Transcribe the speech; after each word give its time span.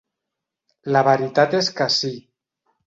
La 0.95 1.05
veritat 1.11 1.57
és 1.61 1.71
que 1.79 1.91
sí. 2.01 2.15